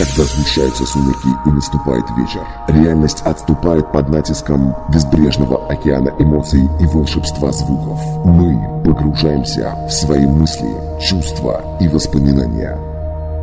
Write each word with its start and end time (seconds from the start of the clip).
Когда 0.00 0.24
сгущаются 0.24 0.86
сумерки 0.86 1.28
и 1.44 1.50
наступает 1.50 2.06
вечер, 2.16 2.40
реальность 2.68 3.20
отступает 3.20 3.92
под 3.92 4.08
натиском 4.08 4.74
безбрежного 4.90 5.66
океана 5.68 6.10
эмоций 6.18 6.70
и 6.80 6.86
волшебства 6.86 7.52
звуков. 7.52 8.00
Мы 8.24 8.82
погружаемся 8.82 9.76
в 9.86 9.92
свои 9.92 10.26
мысли, 10.26 10.74
чувства 11.02 11.62
и 11.82 11.88
воспоминания. 11.88 12.78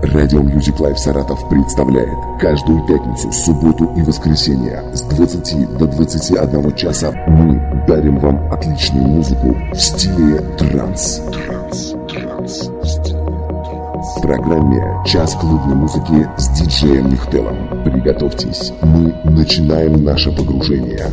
Радио 0.01 0.41
Music 0.41 0.79
Life 0.79 0.97
Саратов 0.97 1.48
представляет 1.48 2.18
каждую 2.41 2.84
пятницу, 2.88 3.32
субботу 3.32 3.94
и 3.96 4.02
воскресенье 4.02 4.84
с 4.96 5.02
20 5.02 5.78
до 5.78 5.86
21 5.86 6.76
часа 6.76 7.12
мы 7.28 7.86
дарим 7.88 8.18
вам 8.18 8.52
отличную 8.52 9.08
музыку 9.08 9.55
в 9.74 9.80
стиле 9.80 10.39
транс. 10.58 11.21
Транс, 11.32 11.94
Программе 14.21 14.84
«Час 15.05 15.36
клубной 15.36 15.75
музыки» 15.75 16.27
с 16.38 16.50
диджеем 16.50 17.09
Нихтелом. 17.09 17.83
Приготовьтесь, 17.83 18.73
мы 18.82 19.14
начинаем 19.23 20.04
наше 20.04 20.32
погружение. 20.32 21.07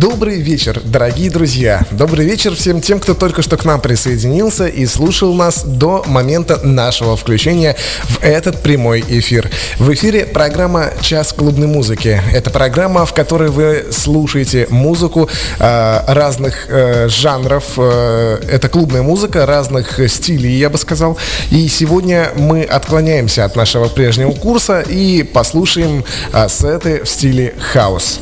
Добрый 0.00 0.40
вечер, 0.40 0.80
дорогие 0.82 1.30
друзья. 1.30 1.82
Добрый 1.90 2.24
вечер 2.24 2.54
всем 2.54 2.80
тем, 2.80 3.00
кто 3.00 3.12
только 3.12 3.42
что 3.42 3.58
к 3.58 3.66
нам 3.66 3.82
присоединился 3.82 4.66
и 4.66 4.86
слушал 4.86 5.34
нас 5.34 5.62
до 5.62 6.04
момента 6.06 6.58
нашего 6.66 7.18
включения 7.18 7.76
в 8.04 8.22
этот 8.22 8.62
прямой 8.62 9.04
эфир. 9.06 9.50
В 9.76 9.92
эфире 9.92 10.24
программа 10.24 10.92
«Час 11.02 11.34
клубной 11.34 11.66
музыки». 11.66 12.18
Это 12.32 12.48
программа, 12.48 13.04
в 13.04 13.12
которой 13.12 13.50
вы 13.50 13.88
слушаете 13.92 14.66
музыку 14.70 15.28
э, 15.58 16.00
разных 16.06 16.70
э, 16.70 17.08
жанров. 17.10 17.64
Э, 17.76 18.38
это 18.50 18.70
клубная 18.70 19.02
музыка 19.02 19.44
разных 19.44 20.00
стилей, 20.08 20.56
я 20.56 20.70
бы 20.70 20.78
сказал. 20.78 21.18
И 21.50 21.68
сегодня 21.68 22.30
мы 22.36 22.62
отклоняемся 22.62 23.44
от 23.44 23.54
нашего 23.54 23.88
прежнего 23.88 24.32
курса 24.32 24.80
и 24.80 25.24
послушаем 25.24 26.06
э, 26.32 26.48
сеты 26.48 27.02
в 27.04 27.06
стиле 27.06 27.52
хаус. 27.58 28.18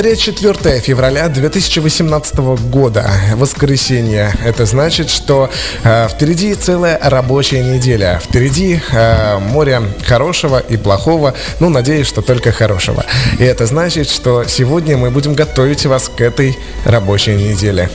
Календаре 0.00 0.16
4 0.16 0.80
февраля 0.80 1.28
2018 1.28 2.36
года, 2.70 3.10
воскресенье. 3.34 4.32
Это 4.42 4.64
значит, 4.64 5.10
что 5.10 5.50
э, 5.84 6.08
впереди 6.08 6.54
целая 6.54 6.98
рабочая 7.02 7.62
неделя. 7.62 8.18
Впереди 8.24 8.80
э, 8.92 9.38
море 9.38 9.82
хорошего 10.06 10.58
и 10.58 10.78
плохого. 10.78 11.34
Ну, 11.60 11.68
надеюсь, 11.68 12.06
что 12.06 12.22
только 12.22 12.50
хорошего. 12.50 13.04
И 13.38 13.44
это 13.44 13.66
значит, 13.66 14.08
что 14.08 14.44
сегодня 14.44 14.96
мы 14.96 15.10
будем 15.10 15.34
готовить 15.34 15.84
вас 15.84 16.08
к 16.08 16.22
этой 16.22 16.56
рабочей 16.86 17.34
неделе. 17.34 17.90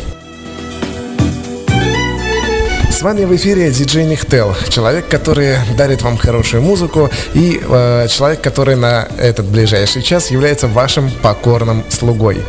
С 2.96 3.02
вами 3.02 3.26
в 3.26 3.36
эфире 3.36 3.72
диджей 3.72 4.06
Нихтел, 4.06 4.56
человек, 4.70 5.10
который 5.10 5.58
дарит 5.78 6.02
вам 6.02 6.16
хорошую 6.16 6.64
музыку 6.64 7.10
и 7.34 7.60
э, 7.62 8.08
человек, 8.08 8.40
который 8.40 8.78
на 8.78 9.10
этот 9.18 9.48
ближайший 9.48 10.02
час 10.02 10.32
является 10.32 10.70
вашим 10.70 11.12
покорным 11.22 11.84
слугой. 11.90 12.42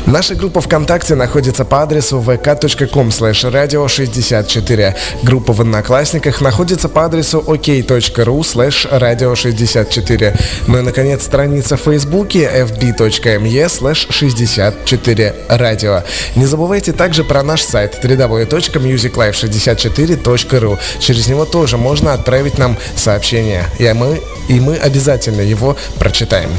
Наша 0.06 0.36
группа 0.36 0.60
ВКонтакте 0.60 1.16
находится 1.16 1.64
по 1.64 1.82
адресу 1.82 2.22
vk.com 2.22 3.08
radio 3.08 3.88
64. 3.88 4.96
Группа 5.24 5.54
в 5.54 5.62
Одноклассниках 5.62 6.42
находится 6.42 6.90
по 6.90 7.06
адресу 7.06 7.40
ok.ru 7.40 8.42
slash 8.42 8.92
radio 8.92 9.34
64. 9.34 10.36
Ну 10.68 10.78
и, 10.78 10.82
наконец, 10.82 11.24
страница 11.24 11.78
в 11.78 11.84
Фейсбуке 11.84 12.52
fb.me 12.54 13.66
slash 13.68 14.12
64 14.12 15.36
radio. 15.50 16.04
Не 16.36 16.48
забывайте 16.48 16.92
также 16.92 17.24
про 17.24 17.42
наш 17.42 17.62
сайт 17.62 18.04
www.musiclife64.ru. 18.04 20.80
Через 21.00 21.28
него 21.28 21.46
тоже 21.46 21.78
можно 21.78 22.12
отправить 22.12 22.58
нам 22.58 22.78
сообщение, 22.98 23.64
и 23.80 23.90
мы, 23.94 24.20
и 24.50 24.60
мы 24.60 24.76
обязательно 24.76 25.40
его 25.42 25.78
прочитаем. 25.98 26.50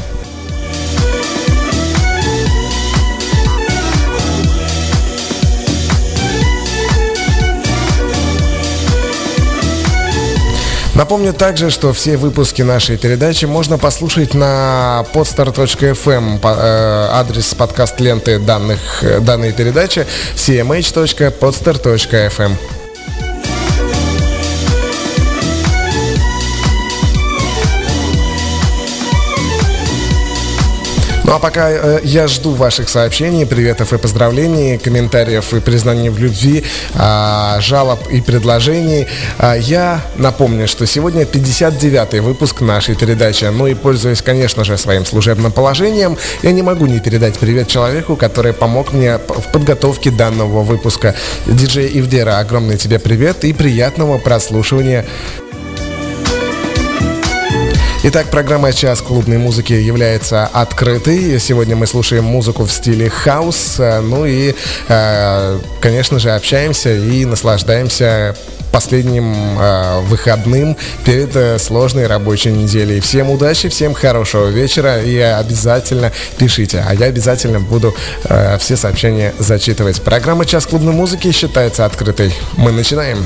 Напомню 10.95 11.33
также, 11.33 11.69
что 11.71 11.91
все 11.91 12.15
выпуски 12.15 12.61
нашей 12.61 12.97
передачи 12.97 13.43
можно 13.43 13.77
послушать 13.77 14.33
на 14.33 15.05
podstar.fm, 15.13 16.39
э, 16.41 17.07
адрес 17.11 17.53
подкаст 17.53 17.99
ленты 17.99 18.39
данных, 18.39 19.03
э, 19.03 19.19
данной 19.19 19.51
передачи 19.51 20.07
cmh.podstar.fm. 20.35 22.84
Ну 31.25 31.33
а 31.33 31.39
пока 31.39 31.71
э, 31.71 31.99
я 32.03 32.27
жду 32.27 32.51
ваших 32.51 32.87
сообщений, 32.87 33.47
приветов 33.47 33.93
и 33.93 33.97
поздравлений, 33.97 34.77
комментариев 34.77 35.53
и 35.55 35.59
признаний 35.59 36.09
в 36.09 36.19
любви, 36.19 36.63
э, 36.93 37.61
жалоб 37.61 38.07
и 38.11 38.21
предложений, 38.21 39.07
э, 39.39 39.55
я 39.59 40.01
напомню, 40.17 40.67
что 40.67 40.85
сегодня 40.85 41.23
59-й 41.23 42.19
выпуск 42.19 42.61
нашей 42.61 42.95
передачи. 42.95 43.45
Ну 43.45 43.65
и 43.65 43.73
пользуясь, 43.73 44.21
конечно 44.21 44.63
же, 44.63 44.77
своим 44.77 45.03
служебным 45.03 45.51
положением, 45.51 46.15
я 46.43 46.51
не 46.51 46.61
могу 46.61 46.85
не 46.85 46.99
передать 46.99 47.39
привет 47.39 47.67
человеку, 47.69 48.15
который 48.15 48.53
помог 48.53 48.93
мне 48.93 49.17
в 49.17 49.51
подготовке 49.51 50.11
данного 50.11 50.61
выпуска. 50.61 51.15
Диджей 51.47 51.89
Ивдера, 51.99 52.37
огромный 52.37 52.77
тебе 52.77 52.99
привет 52.99 53.45
и 53.45 53.53
приятного 53.53 54.19
прослушивания 54.19 55.05
Итак, 58.07 58.27
программа 58.27 58.71
«Час 58.71 59.01
клубной 59.01 59.39
музыки» 59.39 59.73
является 59.73 60.45
открытой. 60.45 61.39
Сегодня 61.39 61.75
мы 61.75 61.87
слушаем 61.87 62.23
музыку 62.23 62.65
в 62.65 62.71
стиле 62.71 63.09
хаус. 63.09 63.77
Ну 63.79 64.27
и, 64.27 64.53
э, 64.87 65.59
конечно 65.81 66.19
же, 66.19 66.29
общаемся 66.29 66.93
и 66.93 67.25
наслаждаемся 67.25 68.35
последним 68.71 69.33
э, 69.59 70.01
выходным 70.01 70.77
перед 71.03 71.35
э, 71.35 71.57
сложной 71.57 72.05
рабочей 72.05 72.51
неделей. 72.51 72.99
Всем 72.99 73.31
удачи, 73.31 73.69
всем 73.69 73.95
хорошего 73.95 74.49
вечера 74.49 75.01
и 75.01 75.17
обязательно 75.17 76.11
пишите. 76.37 76.85
А 76.87 76.93
я 76.93 77.07
обязательно 77.07 77.59
буду 77.59 77.95
э, 78.25 78.59
все 78.59 78.77
сообщения 78.77 79.33
зачитывать. 79.39 79.99
Программа 80.03 80.45
«Час 80.45 80.67
клубной 80.67 80.93
музыки» 80.93 81.31
считается 81.31 81.85
открытой. 81.85 82.35
Мы 82.55 82.71
начинаем. 82.71 83.25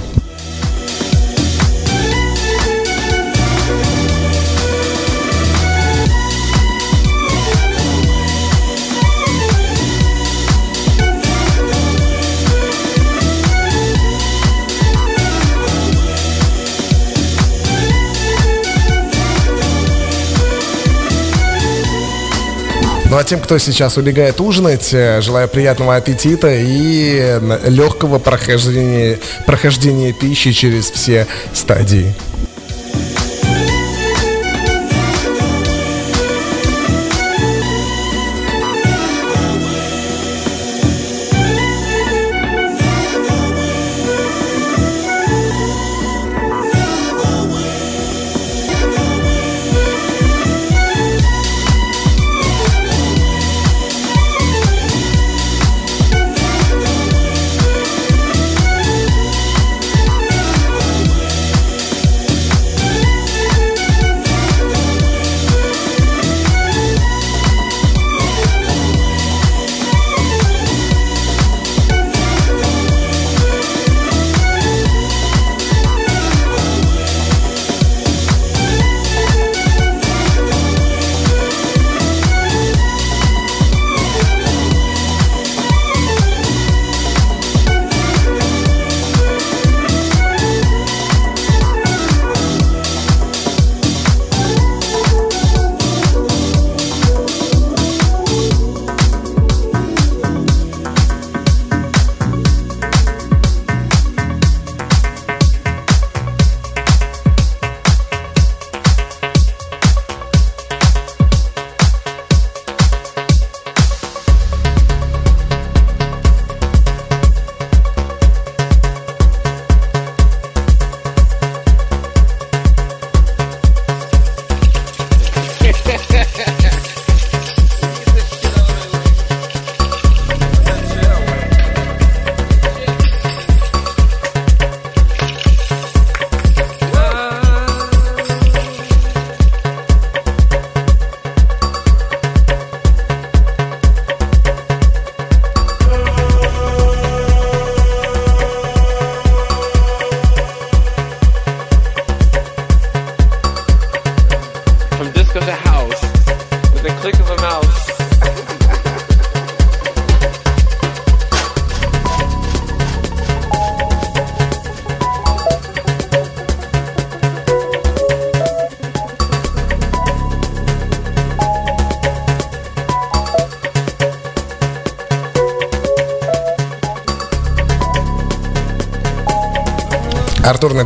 Ну 23.09 23.17
а 23.17 23.23
тем, 23.23 23.39
кто 23.39 23.57
сейчас 23.57 23.97
убегает 23.97 24.39
ужинать, 24.39 24.93
э, 24.93 25.19
желаю 25.21 25.47
приятного 25.47 25.95
аппетита 25.95 26.53
и 26.53 27.39
легкого 27.67 28.19
прохождения, 28.19 29.17
прохождения 29.47 30.13
пищи 30.13 30.51
через 30.51 30.91
все 30.91 31.25
стадии. 31.51 32.13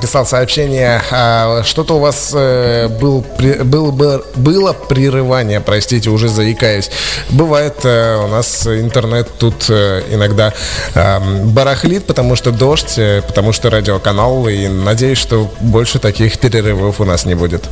Написал 0.03 0.25
сообщение, 0.25 1.01
а, 1.11 1.63
что-то 1.63 1.95
у 1.95 1.99
вас 1.99 2.31
э, 2.33 2.89
был, 2.89 3.23
был, 3.63 3.93
был, 3.93 4.21
было 4.35 4.73
прерывание, 4.73 5.61
простите, 5.61 6.09
уже 6.09 6.27
заикаюсь. 6.27 6.91
Бывает, 7.29 7.75
э, 7.85 8.17
у 8.17 8.27
нас 8.27 8.67
интернет 8.67 9.29
тут 9.39 9.69
э, 9.69 10.03
иногда 10.11 10.53
барахлит, 10.93 12.05
потому 12.05 12.35
что 12.35 12.51
дождь, 12.51 12.99
потому 13.27 13.53
что 13.53 13.69
радиоканал, 13.69 14.49
и 14.49 14.67
надеюсь, 14.67 15.19
что 15.19 15.49
больше 15.61 15.99
таких 15.99 16.37
перерывов 16.37 16.99
у 16.99 17.05
нас 17.05 17.25
не 17.25 17.35
будет. 17.35 17.63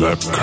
that 0.00 0.39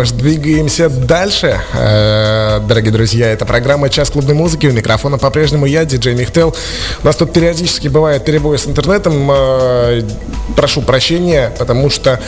мы 0.00 0.06
же 0.06 0.14
двигаемся 0.14 0.88
дальше. 0.88 1.60
Э, 1.74 2.58
дорогие 2.66 2.90
друзья, 2.90 3.26
это 3.30 3.44
программа 3.44 3.90
«Час 3.90 4.08
клубной 4.08 4.34
музыки». 4.34 4.66
У 4.66 4.72
микрофона 4.72 5.18
по-прежнему 5.18 5.66
я, 5.66 5.84
диджей 5.84 6.14
Михтел. 6.14 6.56
У 7.02 7.06
нас 7.06 7.16
тут 7.16 7.34
периодически 7.34 7.88
бывает 7.88 8.24
перебои 8.24 8.56
с 8.56 8.66
интернетом. 8.66 9.30
Э, 9.30 10.02
прошу 10.56 10.80
прощения, 10.80 11.52
потому 11.58 11.90
что 11.90 12.18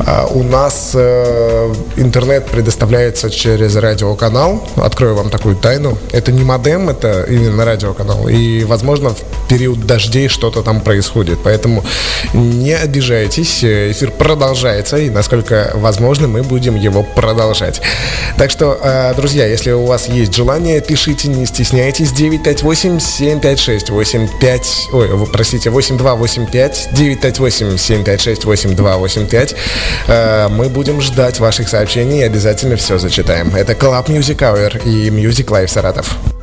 э, 0.00 0.26
у 0.32 0.42
нас 0.42 0.94
интернет 0.94 2.44
предоставляется 2.48 3.30
через 3.30 3.74
радиоканал. 3.74 4.62
Открою 4.76 5.14
вам 5.14 5.30
такую 5.30 5.56
тайну. 5.56 5.96
Это 6.12 6.30
не 6.30 6.44
модем, 6.44 6.90
это 6.90 7.22
именно 7.22 7.64
радиоканал. 7.64 8.28
И, 8.28 8.64
возможно, 8.64 9.14
в 9.14 9.22
период 9.48 9.86
дождей 9.86 10.28
что-то 10.28 10.62
там 10.62 10.80
происходит. 10.80 11.38
Поэтому 11.42 11.84
не 12.32 12.72
обижайтесь. 12.72 13.64
Эфир 13.64 14.10
продолжается, 14.10 14.98
и, 14.98 15.10
насколько 15.10 15.70
возможно, 15.74 16.28
мы 16.28 16.42
будем 16.42 16.76
его 16.76 17.02
продолжать. 17.02 17.80
Так 18.36 18.50
что, 18.50 18.78
э, 18.82 19.14
друзья, 19.14 19.46
если 19.46 19.70
у 19.72 19.86
вас 19.86 20.08
есть 20.08 20.34
желание, 20.34 20.80
пишите, 20.80 21.28
не 21.28 21.46
стесняйтесь. 21.46 22.10
958-756-85... 22.12 24.64
Ой, 24.92 25.26
простите, 25.32 25.70
8285 25.70 26.88
958-756-8285. 26.92 29.56
Э, 30.08 30.48
мы 30.48 30.68
будем 30.68 31.00
ждать 31.00 31.38
ваших 31.40 31.68
сообщений 31.68 32.20
и 32.20 32.22
обязательно 32.22 32.76
все 32.76 32.98
зачитаем. 32.98 33.54
Это 33.54 33.72
Club 33.72 34.06
Music 34.06 34.38
Hour 34.38 34.82
и 34.84 35.10
Music 35.10 35.46
Live 35.46 35.68
Саратов. 35.68 36.33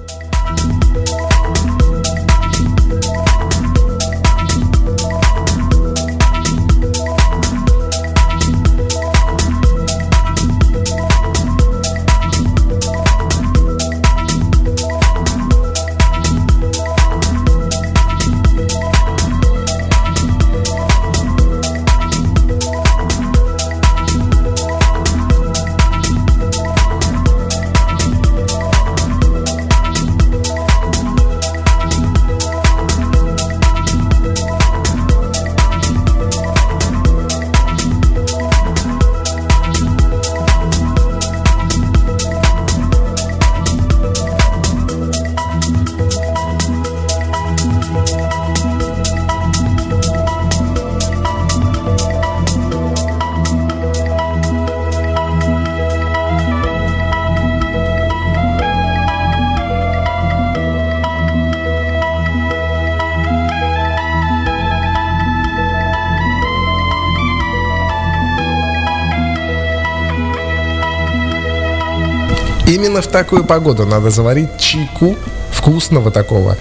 Такую 73.12 73.44
погоду 73.44 73.86
надо 73.86 74.10
заварить 74.10 74.58
чайку 74.58 75.16
вкусного 75.52 76.12
такого, 76.12 76.58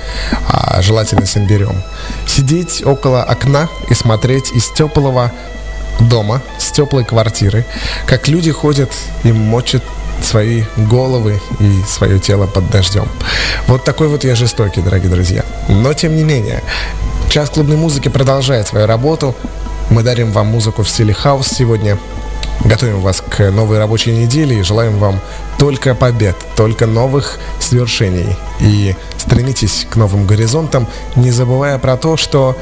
а 0.49 0.83
желательно 0.83 1.27
с 1.27 1.37
имбирем. 1.37 1.83
Сидеть 2.27 2.83
около 2.85 3.23
окна 3.23 3.69
и 3.89 3.95
смотреть 3.95 4.53
из 4.53 4.69
теплого 4.69 5.33
дома, 6.01 6.43
с 6.59 6.71
теплой 6.71 7.05
квартиры, 7.05 7.65
как 8.07 8.29
люди 8.29 8.51
ходят 8.51 8.91
и 9.25 9.33
мочат 9.33 9.83
свои 10.23 10.65
головы 10.77 11.41
и 11.61 11.83
свое 11.89 12.19
тело 12.19 12.47
под 12.47 12.71
дождем. 12.71 13.09
Вот 13.67 13.85
такой 13.85 14.09
вот 14.09 14.25
я 14.25 14.35
жестокий, 14.35 14.83
дорогие 14.83 15.11
друзья. 15.11 15.45
Но 15.69 15.95
тем 15.95 16.15
не 16.15 16.25
менее, 16.25 16.63
час 17.31 17.51
клубной 17.51 17.77
музыки 17.77 18.09
продолжает 18.09 18.67
свою 18.67 18.87
работу. 18.87 19.35
Мы 19.89 20.03
дарим 20.03 20.33
вам 20.33 20.49
музыку 20.49 20.83
в 20.83 20.89
стиле 20.89 21.15
хаус 21.15 21.49
сегодня. 21.49 21.99
Готовим 22.65 23.01
вас 23.01 23.23
к 23.23 23.51
новой 23.51 23.79
рабочей 23.79 24.13
неделе 24.13 24.61
и 24.61 24.63
желаем 24.63 24.99
вам 24.99 25.21
только 25.61 25.95
побед, 25.95 26.37
только 26.57 26.87
новых 26.87 27.39
свершений. 27.61 28.35
И 28.61 28.97
стремитесь 29.19 29.87
к 29.91 29.97
новым 29.97 30.27
горизонтам, 30.27 30.87
не 31.17 31.31
забывая 31.31 31.79
про 31.79 31.99
то, 31.99 32.17
что 32.17 32.57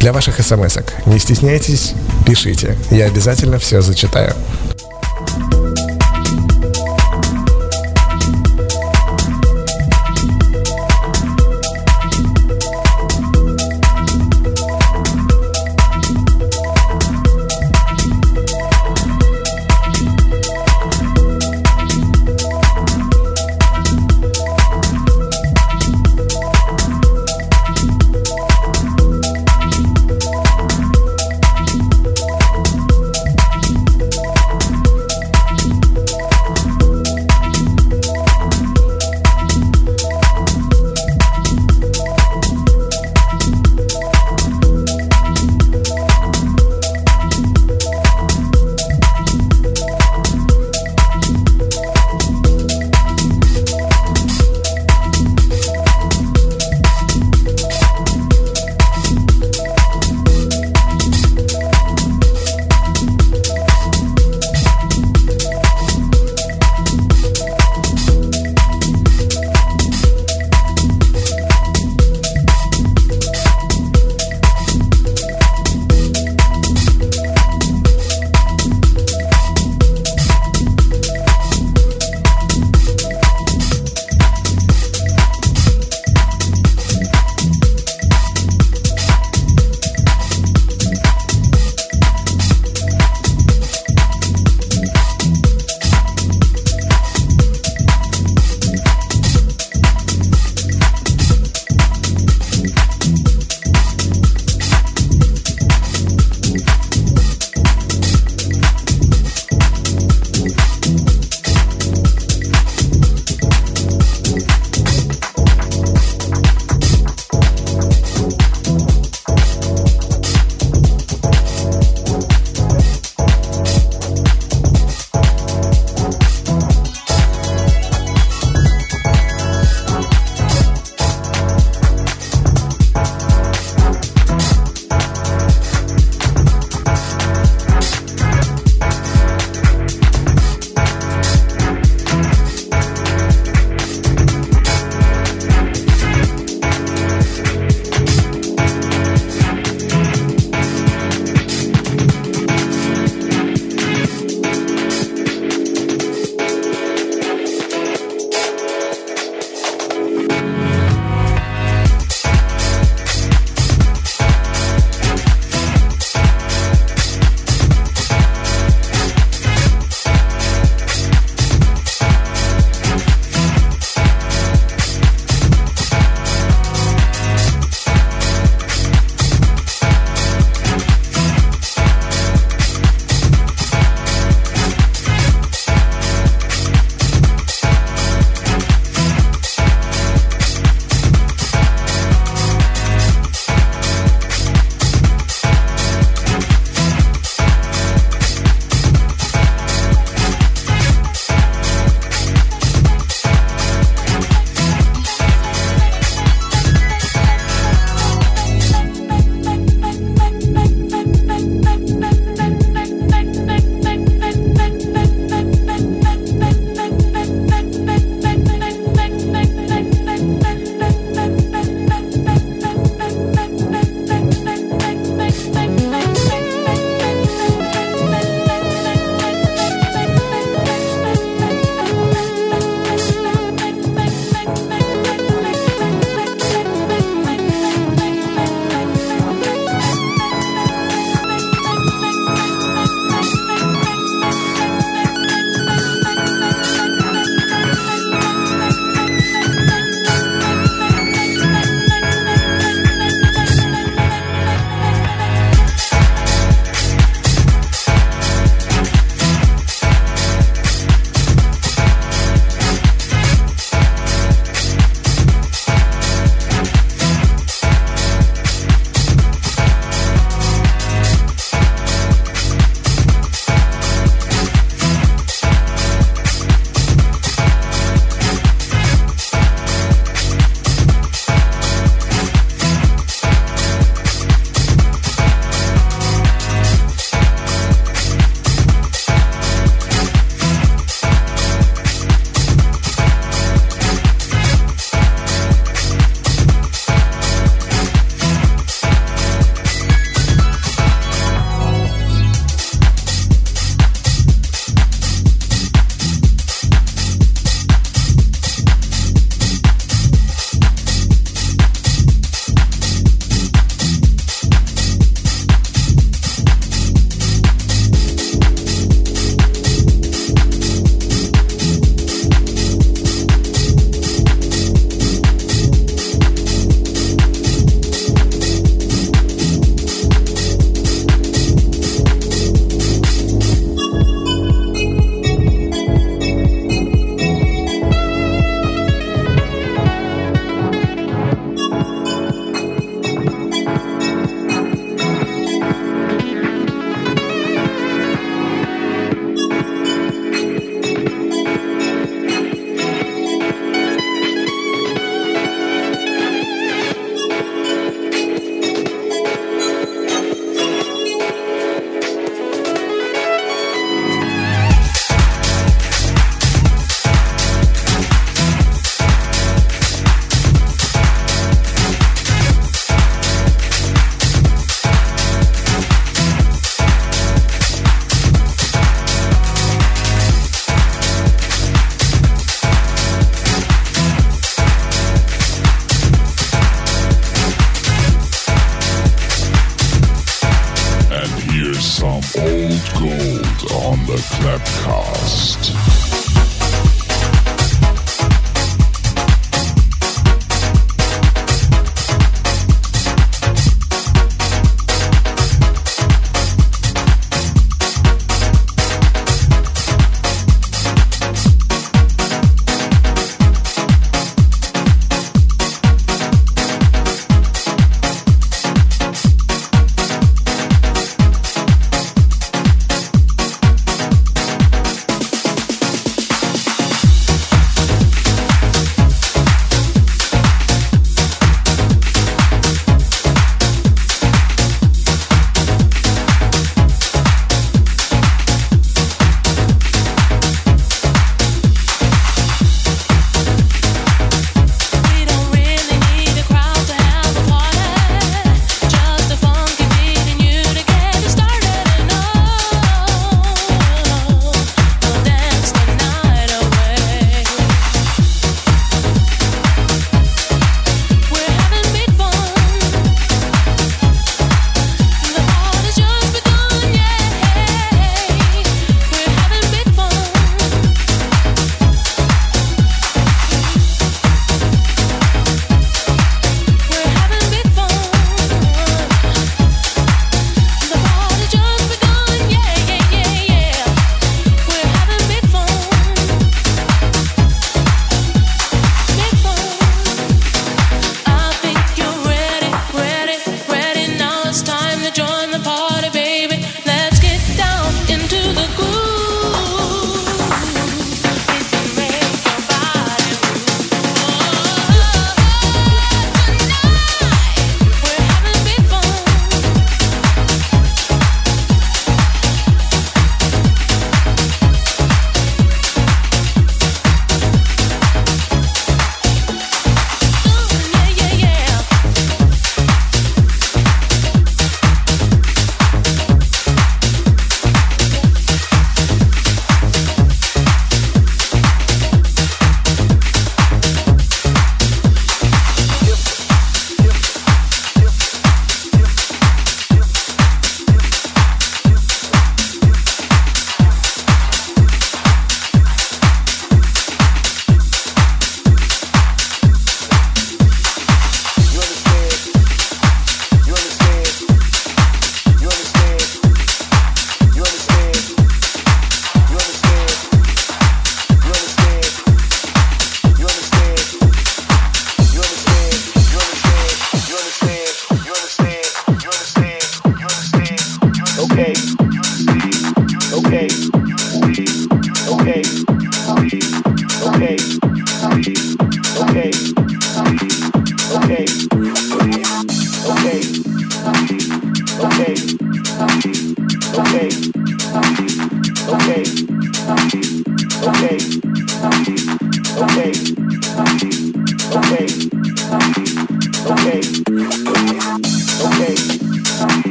для 0.00 0.12
ваших 0.12 0.40
смс 0.40 0.76
-ок. 0.76 0.90
Не 1.06 1.18
стесняйтесь, 1.18 1.94
пишите. 2.26 2.76
Я 2.90 3.06
обязательно 3.06 3.58
все 3.58 3.82
зачитаю. 3.82 4.34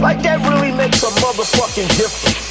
Like 0.00 0.22
that 0.22 0.40
really 0.48 0.72
makes 0.72 1.02
a 1.02 1.06
motherfucking 1.20 1.88
difference. 1.96 2.49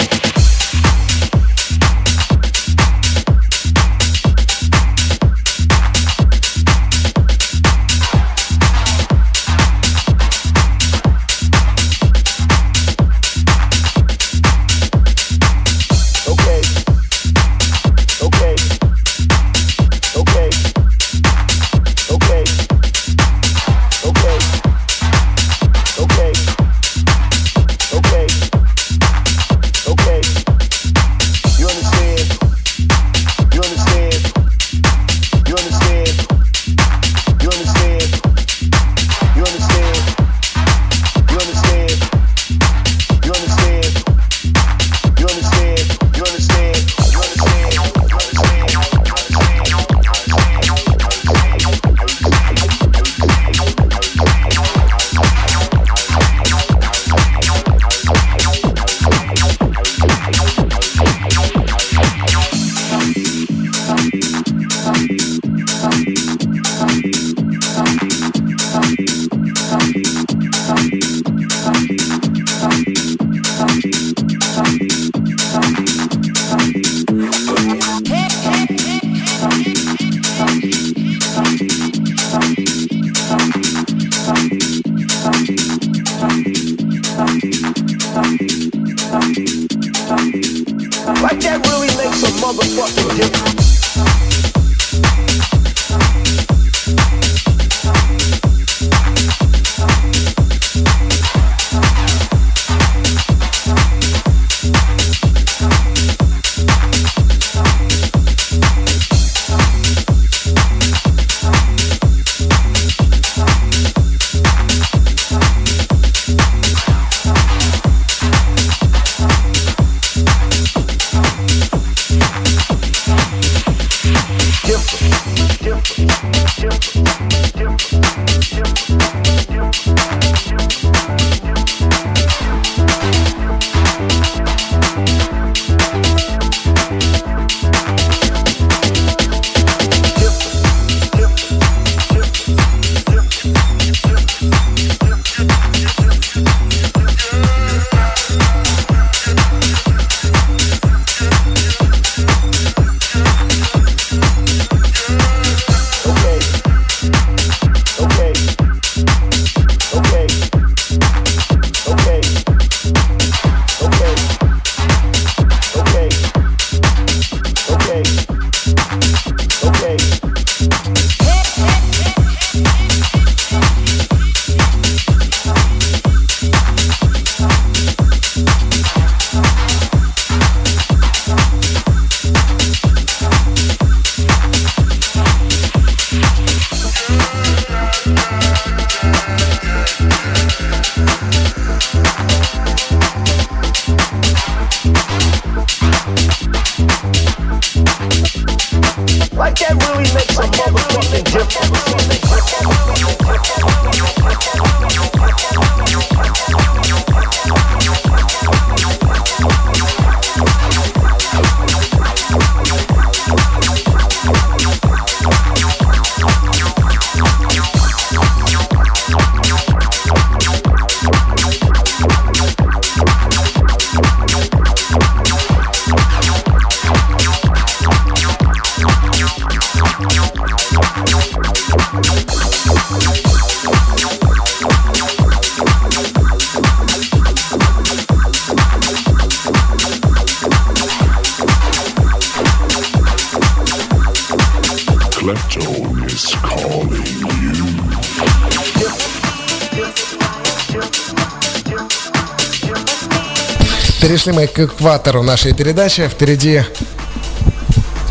Перешли 254.20 254.34
мы 254.34 254.48
к 254.48 254.60
экватору 254.60 255.24
нашей 255.24 255.54
передачи. 255.54 256.06
Впереди 256.10 256.62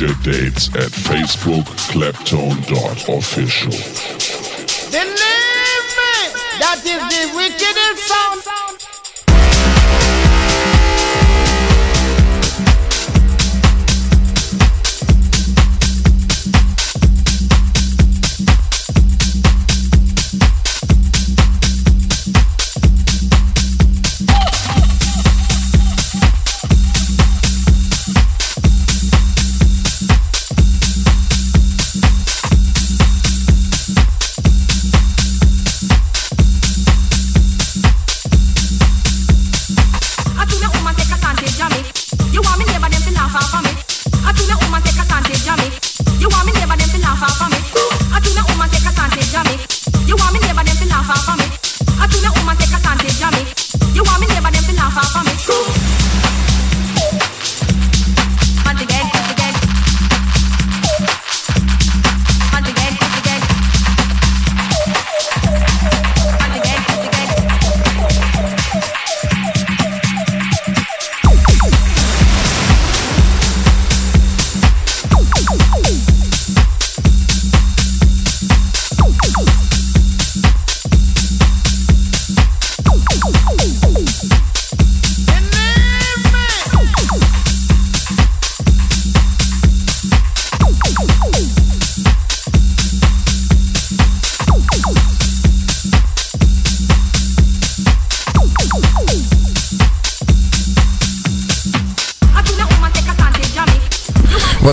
DJ 0.00 0.22
dates 0.22 0.68
at 0.68 0.90
Facebook 0.90 1.66
claptone.official. 1.92 4.09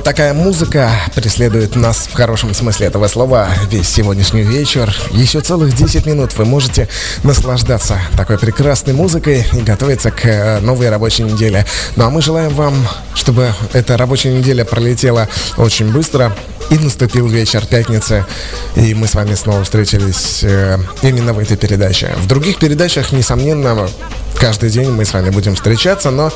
такая 0.08 0.34
музыка 0.34 0.90
преследует 1.16 1.76
нас 1.76 2.08
в 2.10 2.14
хорошем 2.14 2.54
смысле 2.54 2.88
этого 2.88 3.10
слова 3.10 3.50
весь 3.70 3.90
сегодняшний 3.90 4.42
вечер. 4.42 4.96
Еще 5.12 5.42
целых 5.42 5.76
10 5.76 6.06
минут 6.06 6.34
вы 6.38 6.46
можете 6.46 6.88
наслаждаться 7.24 8.00
такой 8.16 8.38
прекрасной 8.38 8.94
музыкой 8.94 9.46
и 9.52 9.60
готовиться 9.60 10.12
к 10.12 10.26
э, 10.26 10.60
новой 10.62 10.90
рабочей 10.90 11.24
неделе. 11.24 11.66
Ну 11.98 12.06
а 12.06 12.10
мы 12.10 12.22
желаем 12.22 12.54
вам, 12.54 12.74
чтобы 13.16 13.54
эта 13.74 13.98
рабочая 13.98 14.32
неделя 14.32 14.64
пролетела 14.64 15.28
очень 15.58 15.92
быстро. 15.92 16.34
И 16.70 16.78
наступил 16.78 17.28
вечер 17.28 17.66
пятницы, 17.66 18.26
и 18.78 18.94
мы 18.94 19.08
с 19.08 19.16
вами 19.16 19.36
снова 19.36 19.66
встретились 19.66 20.40
э, 20.44 20.78
именно 21.02 21.34
в 21.34 21.40
этой 21.40 21.58
передаче. 21.58 22.14
В 22.18 22.28
других 22.28 22.60
передачах, 22.60 23.12
несомненно, 23.12 23.90
каждый 24.40 24.70
день 24.70 24.90
мы 24.90 25.04
с 25.04 25.14
вами 25.14 25.32
будем 25.32 25.56
встречаться, 25.56 26.12
но 26.12 26.32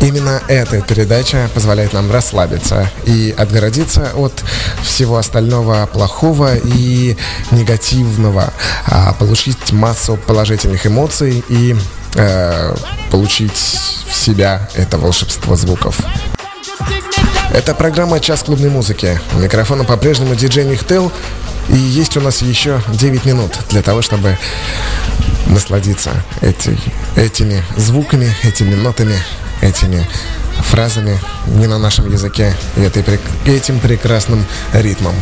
Именно 0.00 0.40
эта 0.46 0.80
передача 0.80 1.50
позволяет 1.54 1.92
нам 1.92 2.10
расслабиться 2.10 2.90
и 3.04 3.34
отгородиться 3.36 4.12
от 4.14 4.44
всего 4.82 5.16
остального 5.16 5.86
плохого 5.86 6.54
и 6.56 7.16
негативного, 7.50 8.52
а 8.86 9.12
получить 9.14 9.72
массу 9.72 10.16
положительных 10.16 10.86
эмоций 10.86 11.42
и 11.48 11.74
э, 12.14 12.74
получить 13.10 13.78
в 14.08 14.14
себя 14.14 14.68
это 14.74 14.98
волшебство 14.98 15.56
звуков. 15.56 16.00
Это 17.52 17.74
программа 17.74 18.20
«Час 18.20 18.44
клубной 18.44 18.70
музыки». 18.70 19.20
У 19.34 19.38
микрофона 19.38 19.82
по-прежнему 19.82 20.34
диджей 20.36 20.64
Нихтел. 20.64 21.10
И 21.70 21.76
есть 21.76 22.16
у 22.16 22.20
нас 22.20 22.40
еще 22.40 22.80
9 22.88 23.24
минут 23.24 23.58
для 23.70 23.82
того, 23.82 24.00
чтобы 24.00 24.38
насладиться 25.46 26.12
эти, 26.40 26.78
этими 27.16 27.64
звуками, 27.76 28.34
этими 28.42 28.74
нотами, 28.74 29.16
этими 29.60 30.06
фразами 30.60 31.18
не 31.46 31.66
на 31.66 31.78
нашем 31.78 32.10
языке 32.10 32.54
и 32.76 33.50
этим 33.50 33.80
прекрасным 33.80 34.44
ритмом. 34.72 35.14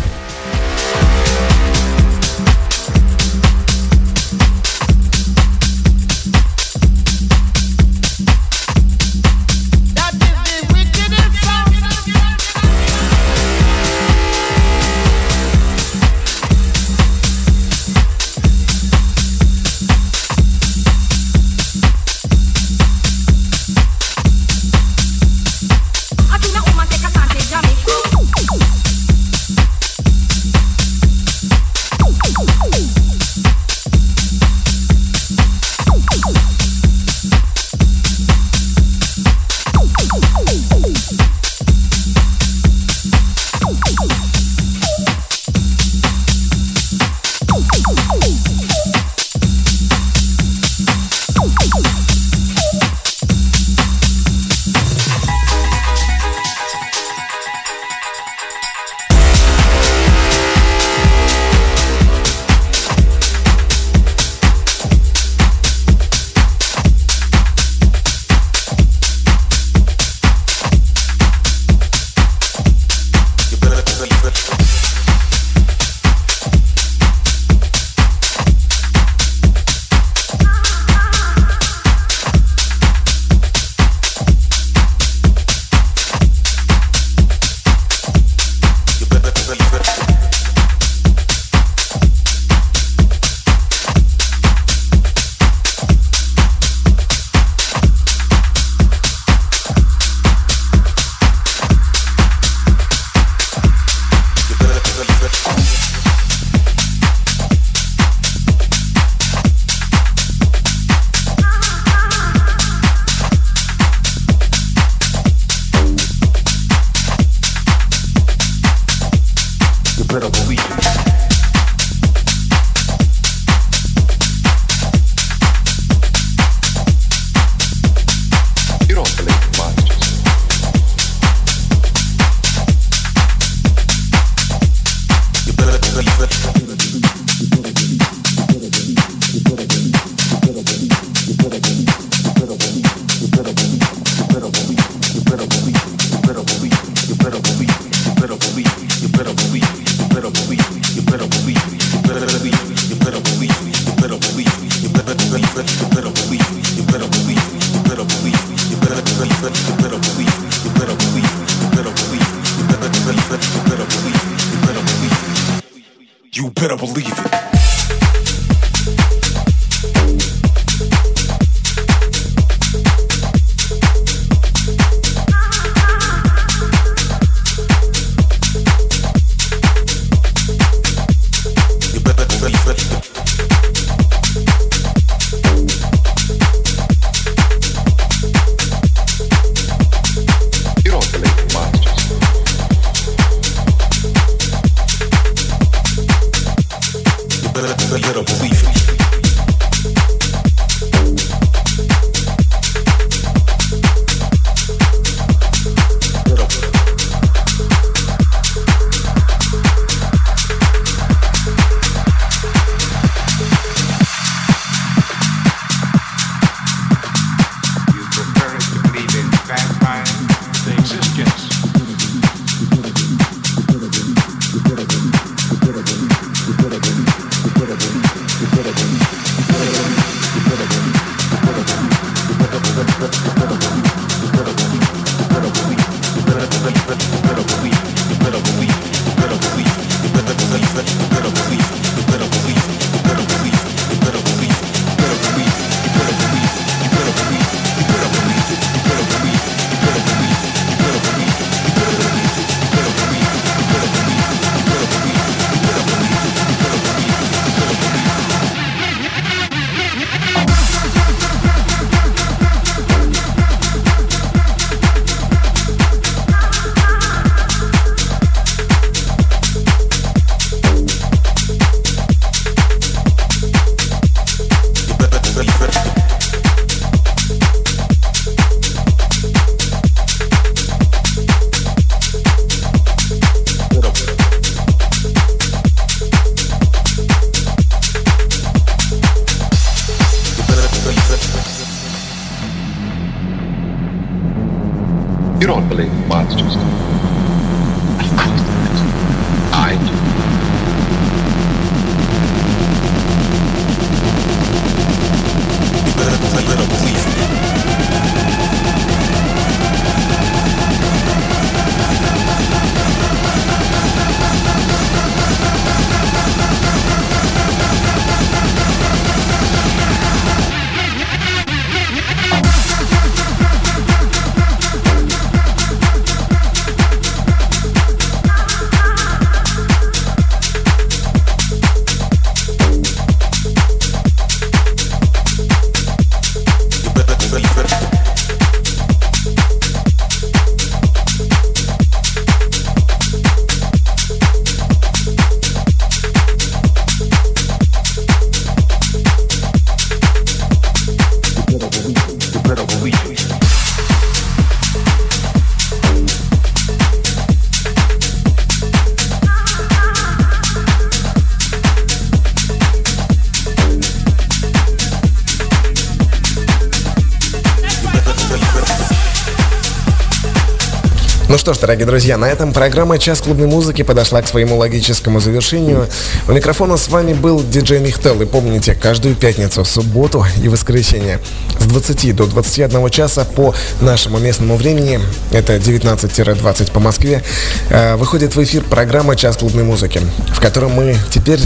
Что 371.46 371.54
ж, 371.54 371.58
дорогие 371.58 371.86
друзья, 371.86 372.16
на 372.16 372.24
этом 372.24 372.52
программа 372.52 372.98
«Час 372.98 373.20
клубной 373.20 373.46
музыки» 373.46 373.82
подошла 373.82 374.20
к 374.20 374.26
своему 374.26 374.56
логическому 374.56 375.20
завершению. 375.20 375.86
У 376.26 376.32
микрофона 376.32 376.76
с 376.76 376.88
вами 376.88 377.12
был 377.12 377.40
диджей 377.40 377.78
Михтел. 377.78 378.20
И 378.20 378.26
помните, 378.26 378.74
каждую 378.74 379.14
пятницу, 379.14 379.64
субботу 379.64 380.26
и 380.42 380.48
воскресенье 380.48 381.20
с 381.66 381.68
20 381.68 382.14
до 382.14 382.26
21 382.26 382.90
часа 382.90 383.24
по 383.24 383.54
нашему 383.80 384.18
местному 384.18 384.56
времени, 384.56 385.00
это 385.32 385.56
19-20 385.56 386.72
по 386.72 386.80
Москве, 386.80 387.22
э, 387.70 387.96
выходит 387.96 388.36
в 388.36 388.42
эфир 388.42 388.62
программа 388.62 389.16
«Час 389.16 389.36
клубной 389.36 389.64
музыки», 389.64 390.00
в 390.32 390.40
котором 390.40 390.72
мы 390.72 390.96
теперь, 391.10 391.40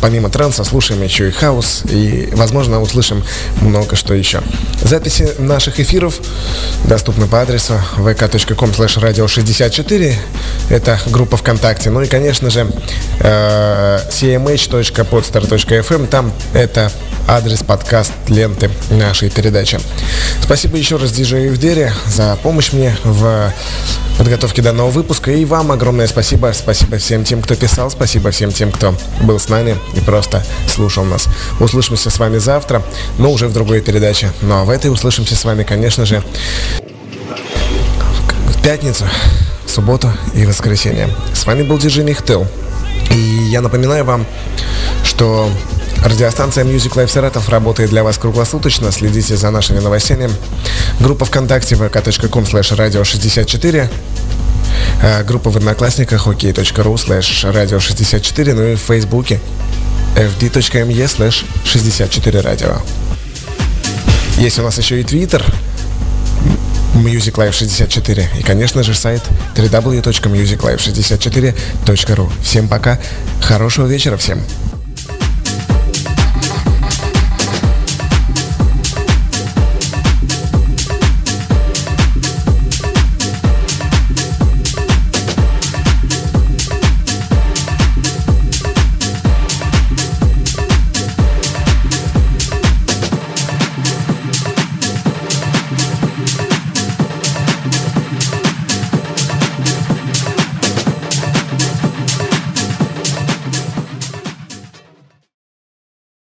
помимо 0.00 0.28
транса, 0.28 0.64
слушаем 0.64 1.02
еще 1.02 1.28
и 1.28 1.30
хаос 1.30 1.82
и, 1.88 2.28
возможно, 2.32 2.80
услышим 2.80 3.22
много 3.60 3.94
что 3.96 4.14
еще. 4.14 4.40
Записи 4.82 5.30
наших 5.38 5.78
эфиров 5.80 6.18
доступны 6.84 7.26
по 7.26 7.40
адресу 7.40 7.74
vk.com 7.96 8.70
radio 8.70 9.28
64, 9.28 10.18
это 10.68 11.00
группа 11.06 11.36
ВКонтакте. 11.36 11.90
Ну 11.90 12.02
и, 12.02 12.06
конечно 12.06 12.50
же, 12.50 12.66
cmh.podstar.fm, 13.20 16.06
там 16.08 16.32
это 16.54 16.90
адрес 17.30 17.62
подкаст 17.62 18.12
ленты 18.26 18.70
нашей 18.90 19.30
передачи. 19.30 19.78
Спасибо 20.42 20.76
еще 20.76 20.96
раз 20.96 21.12
диджею 21.12 21.52
Евдере 21.52 21.92
за 22.08 22.36
помощь 22.42 22.72
мне 22.72 22.96
в 23.04 23.54
подготовке 24.18 24.62
данного 24.62 24.90
выпуска. 24.90 25.30
И 25.30 25.44
вам 25.44 25.70
огромное 25.70 26.08
спасибо. 26.08 26.50
Спасибо 26.52 26.98
всем 26.98 27.22
тем, 27.22 27.40
кто 27.40 27.54
писал. 27.54 27.88
Спасибо 27.88 28.32
всем 28.32 28.50
тем, 28.50 28.72
кто 28.72 28.96
был 29.22 29.38
с 29.38 29.48
нами 29.48 29.78
и 29.94 30.00
просто 30.00 30.44
слушал 30.66 31.04
нас. 31.04 31.28
Услышимся 31.60 32.10
с 32.10 32.18
вами 32.18 32.38
завтра, 32.38 32.82
но 33.16 33.30
уже 33.30 33.46
в 33.46 33.52
другой 33.52 33.80
передаче. 33.80 34.32
Ну 34.42 34.56
а 34.56 34.64
в 34.64 34.70
этой 34.70 34.90
услышимся 34.90 35.36
с 35.36 35.44
вами, 35.44 35.62
конечно 35.62 36.04
же, 36.04 36.24
в 38.48 38.60
пятницу, 38.60 39.04
субботу 39.66 40.12
и 40.34 40.44
воскресенье. 40.46 41.08
С 41.32 41.46
вами 41.46 41.62
был 41.62 41.78
диджей 41.78 42.02
Михтел. 42.02 42.48
И 43.12 43.18
я 43.50 43.60
напоминаю 43.60 44.04
вам, 44.04 44.26
что 45.04 45.48
радиостанция 46.04 46.64
Music 46.64 46.94
Life 46.94 47.08
Саратов 47.08 47.48
работает 47.48 47.90
для 47.90 48.02
вас 48.02 48.18
круглосуточно. 48.18 48.92
Следите 48.92 49.36
за 49.36 49.50
нашими 49.50 49.78
новостями. 49.78 50.30
Группа 51.00 51.24
ВКонтакте 51.24 51.74
vk.com 51.74 52.44
slash 52.44 52.76
radio 52.76 53.04
64 53.04 53.90
э, 55.02 55.24
группа 55.24 55.50
в 55.50 55.56
Одноклассниках 55.56 56.26
ok.ru 56.26 56.94
slash 56.94 57.52
radio 57.52 57.80
64 57.80 58.54
ну 58.54 58.62
и 58.62 58.74
в 58.76 58.80
Фейсбуке 58.80 59.40
fd.me 60.16 61.06
slash 61.06 61.44
64 61.64 62.40
радио. 62.40 62.76
Есть 64.38 64.58
у 64.58 64.62
нас 64.62 64.78
еще 64.78 65.00
и 65.00 65.04
Твиттер, 65.04 65.44
Music 66.94 67.34
Life 67.34 67.52
64 67.52 68.30
и, 68.38 68.42
конечно 68.42 68.82
же, 68.82 68.94
сайт 68.94 69.22
www.musiclife64.ru. 69.54 72.32
Всем 72.42 72.68
пока, 72.68 72.98
хорошего 73.40 73.86
вечера 73.86 74.16
всем! 74.16 74.42